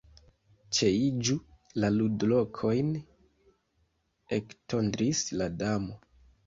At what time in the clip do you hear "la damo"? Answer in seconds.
5.41-6.05